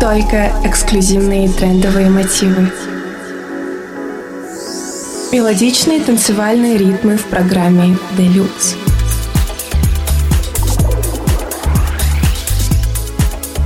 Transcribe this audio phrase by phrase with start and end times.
[0.00, 2.72] только эксклюзивные трендовые мотивы.
[5.30, 8.76] Мелодичные танцевальные ритмы в программе Deluxe.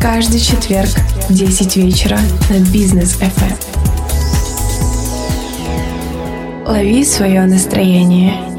[0.02, 0.90] Каждый четверг
[1.28, 2.18] в 10 вечера
[2.50, 3.54] на Бизнес FM.
[6.66, 8.53] Лови свое настроение.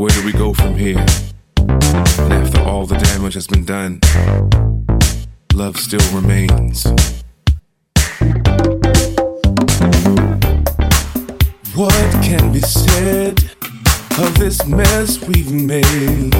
[0.00, 1.04] Where do we go from here?
[1.58, 4.00] And after all the damage has been done,
[5.52, 6.86] love still remains.
[11.74, 11.92] What
[12.24, 13.40] can be said
[14.18, 16.32] of this mess we've made?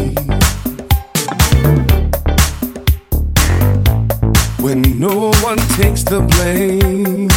[4.62, 7.28] When no one takes the blame,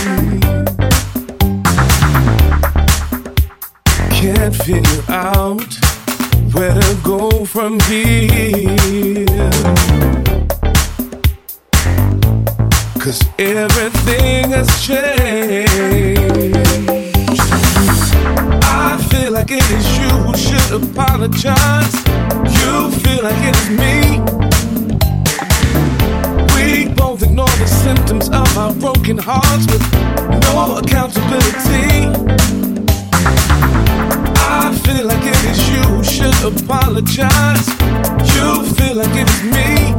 [4.09, 5.92] can't figure out
[6.53, 8.75] where to go from here.
[12.99, 15.69] Cause everything has changed.
[18.63, 21.95] I feel like it is you who should apologize.
[22.59, 24.19] You feel like it's me.
[26.55, 29.83] We both ignore the symptoms of our broken hearts with
[30.43, 32.43] no accountability.
[34.65, 37.67] I feel like it is you should apologize.
[38.33, 39.93] You feel like it is me.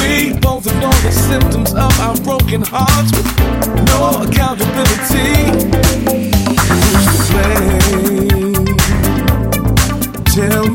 [0.00, 3.28] We both ignore the symptoms of our broken hearts with
[3.86, 5.46] no accountability.
[6.66, 8.64] Who's to blame?
[10.34, 10.66] Tell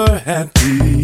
[0.00, 1.02] never happy.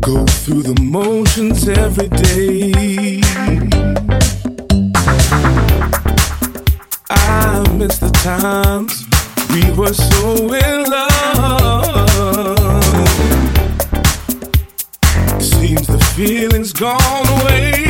[0.00, 3.20] Go through the motions every day.
[7.10, 9.06] I miss the times
[9.52, 12.14] we were so in love.
[15.42, 17.89] Seems the feeling's gone away.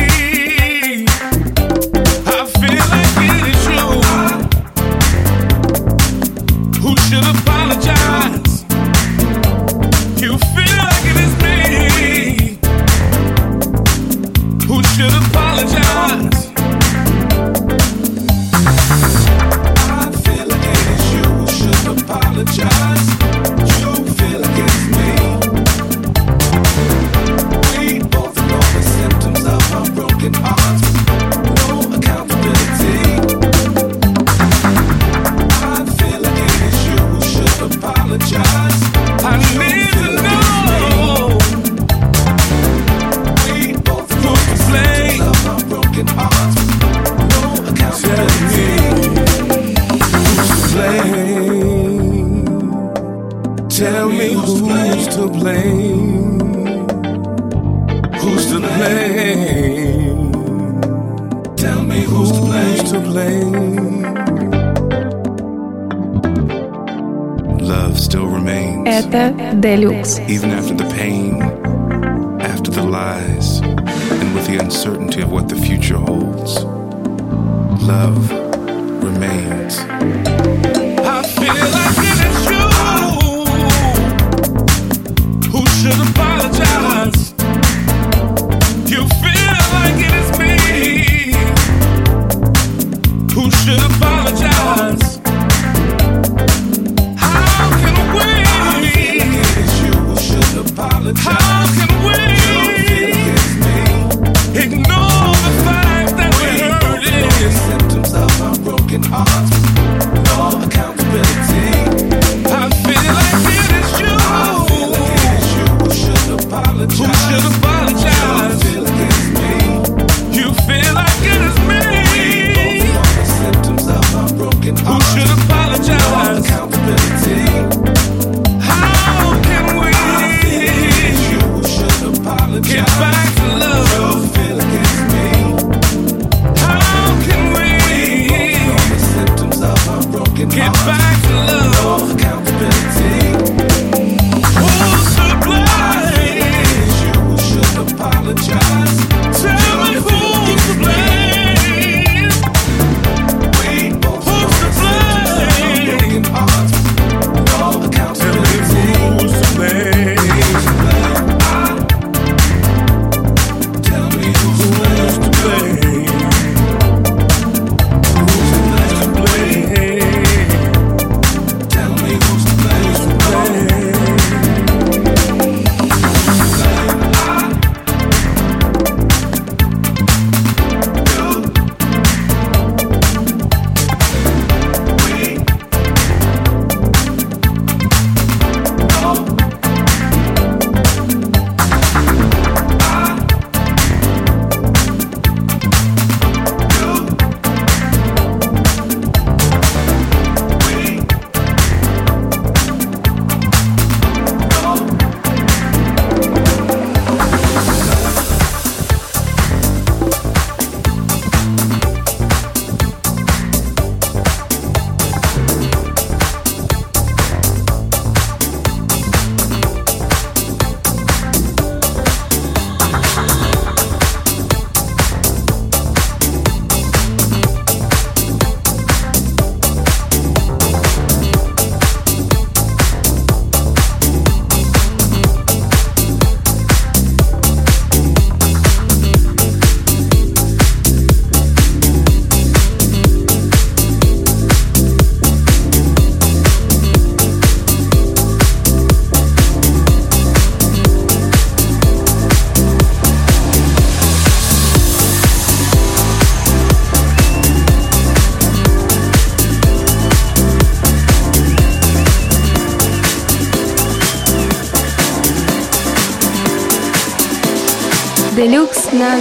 [69.71, 70.19] Deluxe.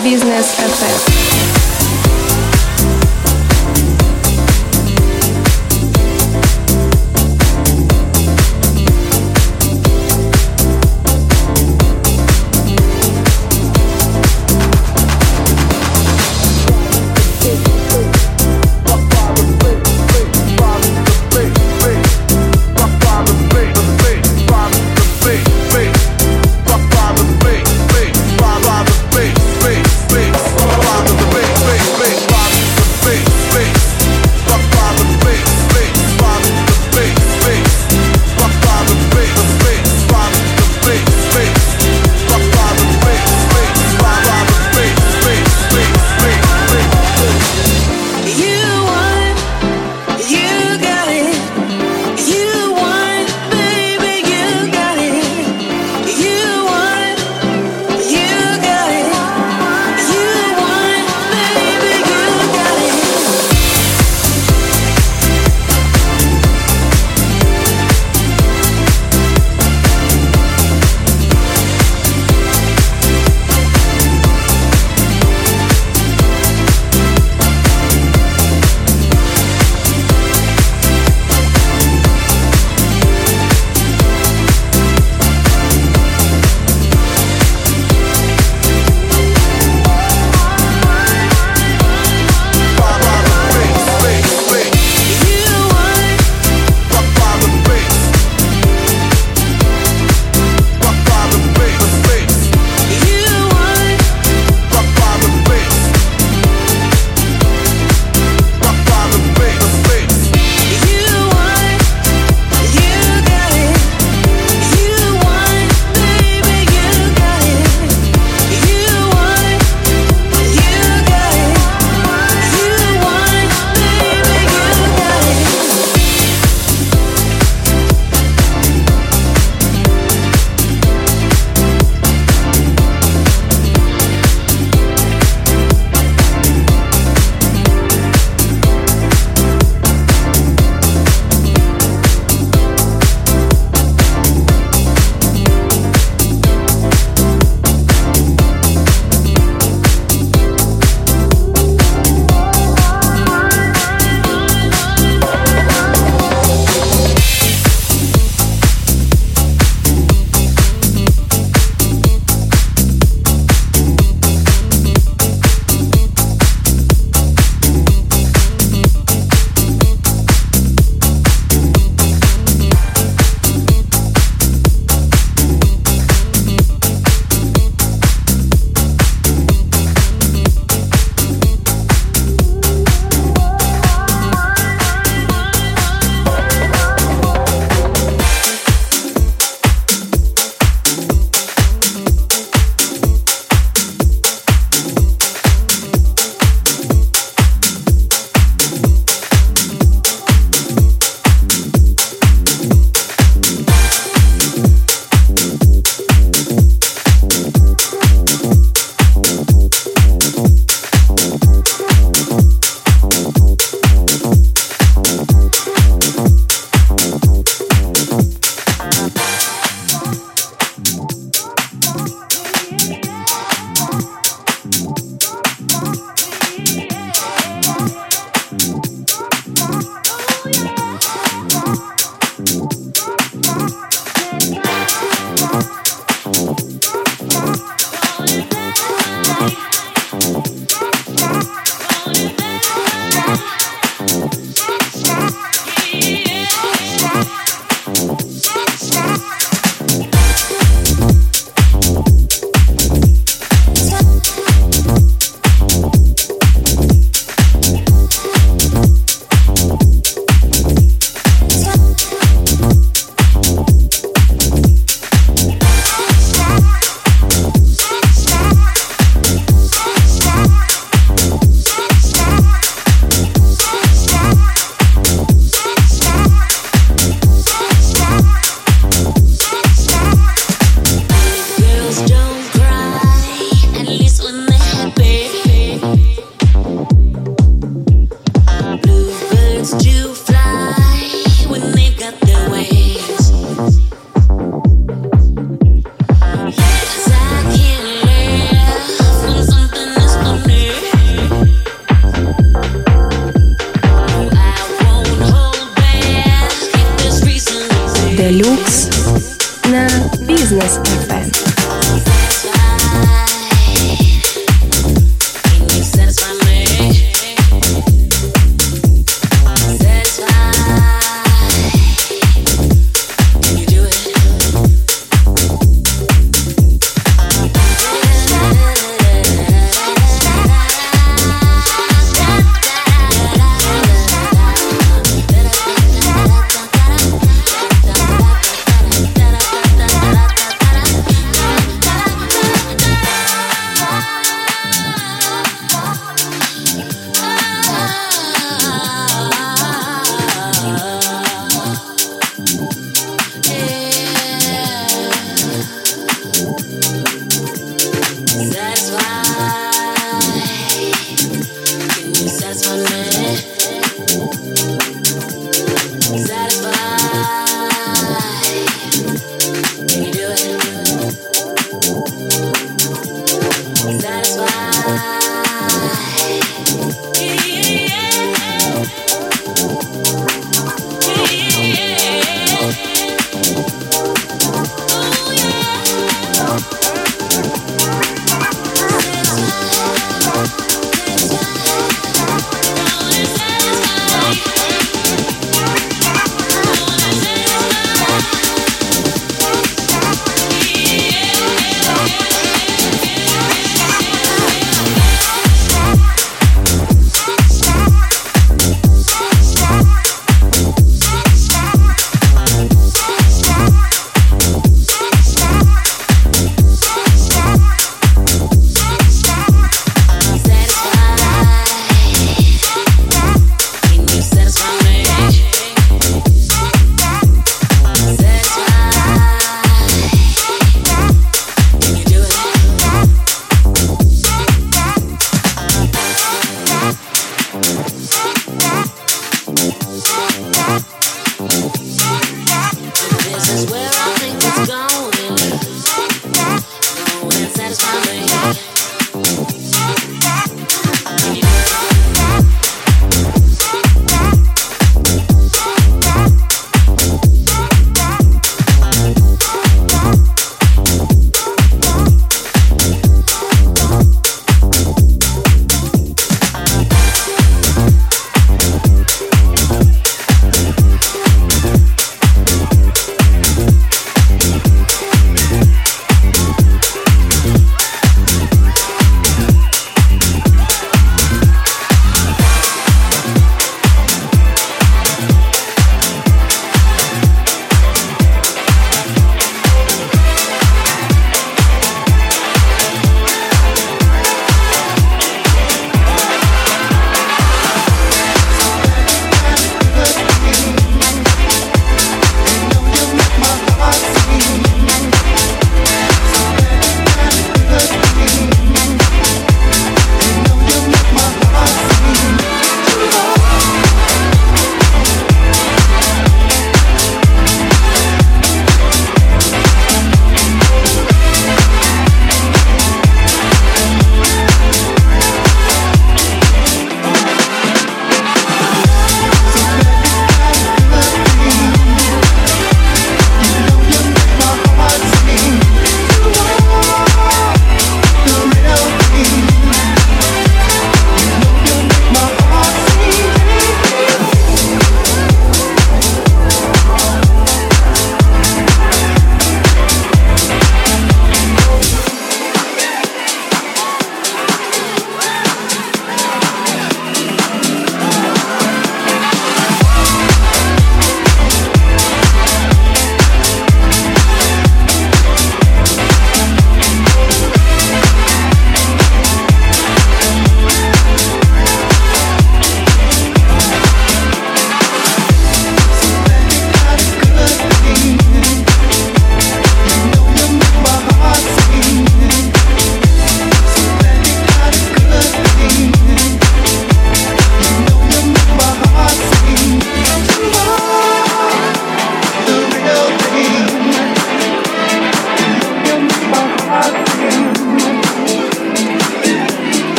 [0.00, 0.61] Deluxe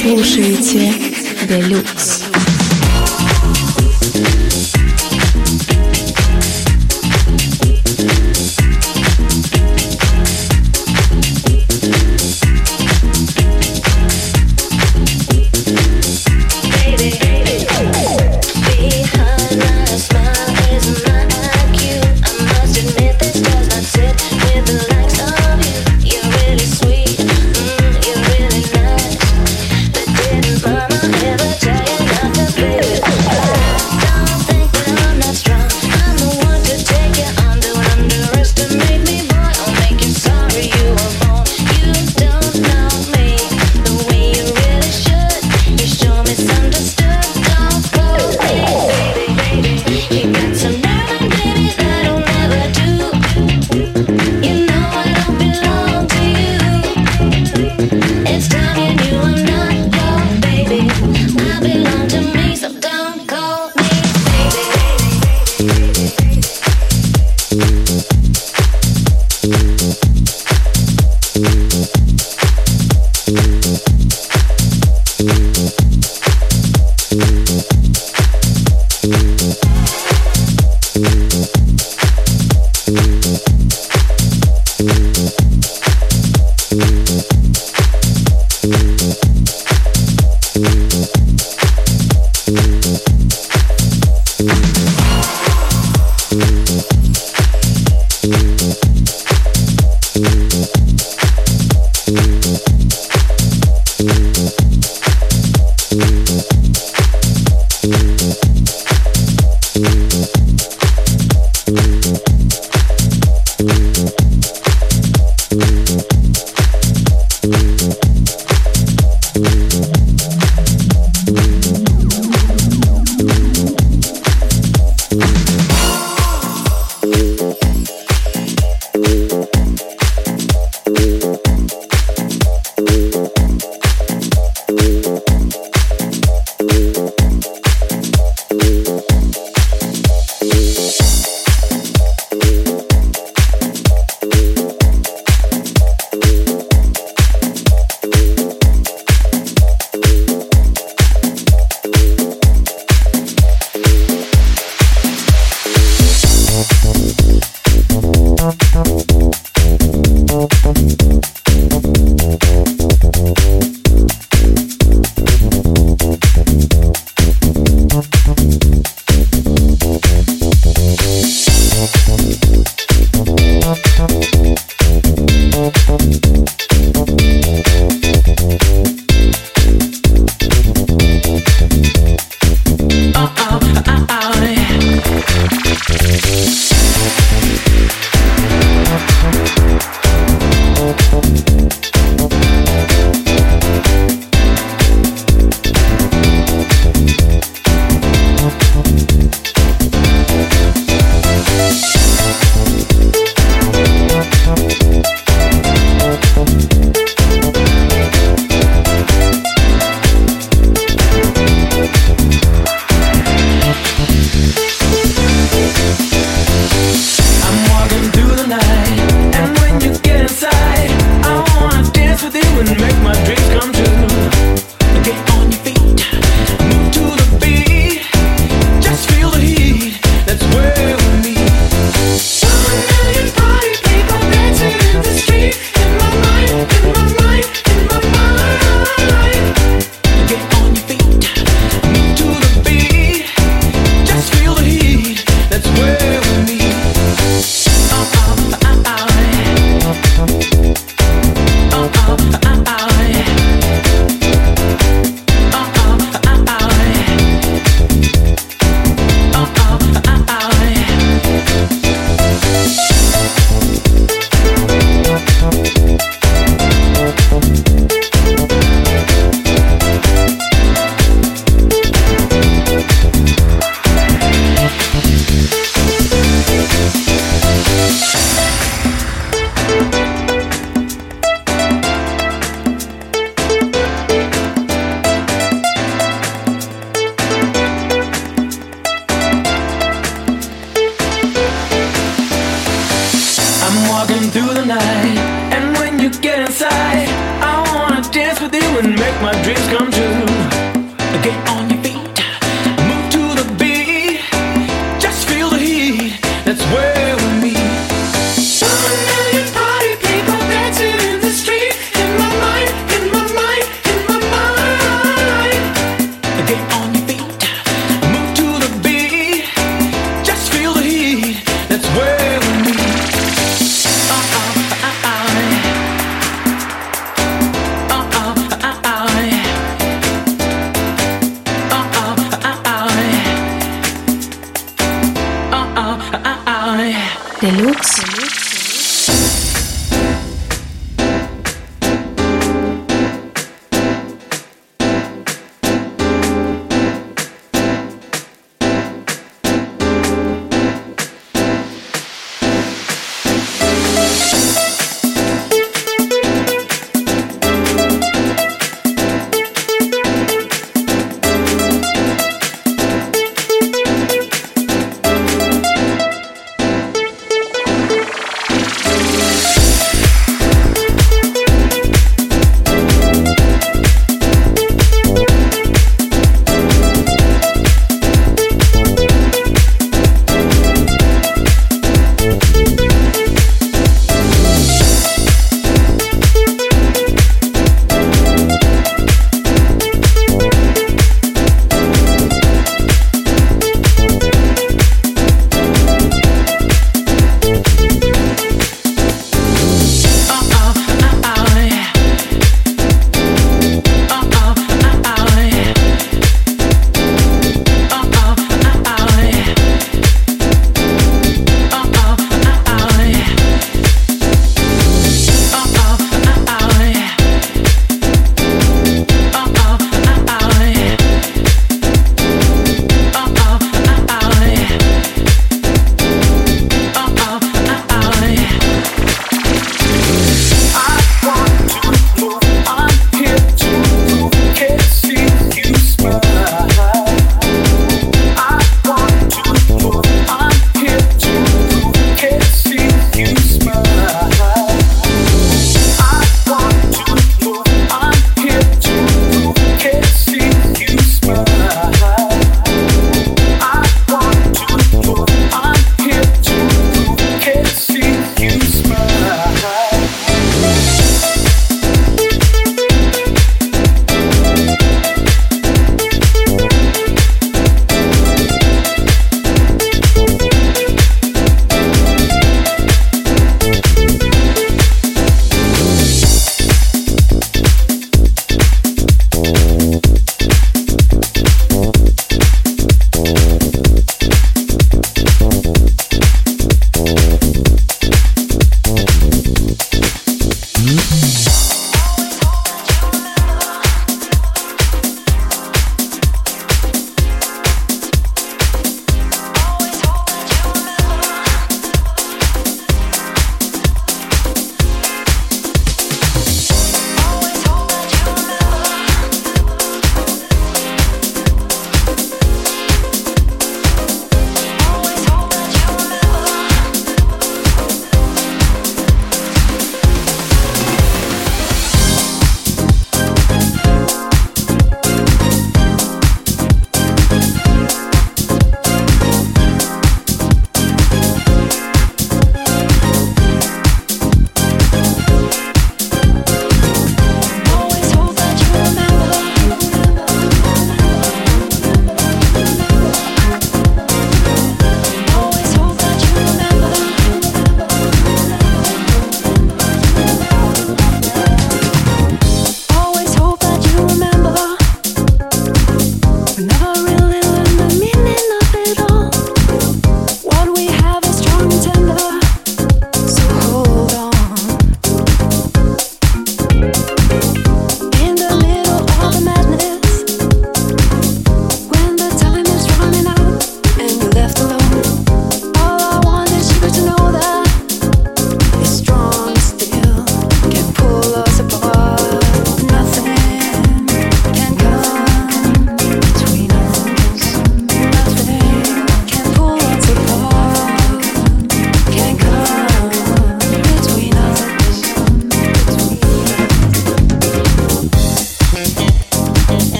[0.00, 0.94] слушаете
[1.48, 2.37] Делюкс.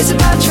[0.00, 0.47] It's about you.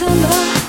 [0.00, 0.59] 怎么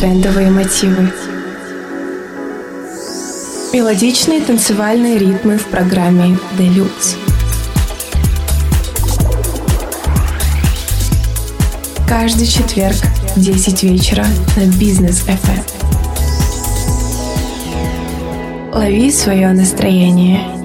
[0.00, 1.12] трендовые мотивы.
[3.70, 7.18] Мелодичные танцевальные ритмы в программе Deluxe.
[12.08, 12.96] Каждый четверг
[13.36, 14.24] в 10 вечера
[14.56, 15.64] на Бизнес FM.
[18.72, 20.59] Лови свое настроение.